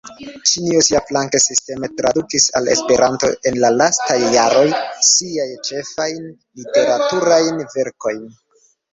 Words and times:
Ĉinio 0.49 0.79
siaflanke 0.85 1.39
sisteme 1.41 1.89
tradukis 1.99 2.45
al 2.59 2.69
Esperanto, 2.75 3.27
en 3.51 3.59
la 3.63 3.69
lastaj 3.73 4.15
jaroj, 4.35 4.63
siajn 5.09 5.51
ĉefajn 5.69 6.25
literaturajn 6.63 7.61
verkojn. 7.77 8.25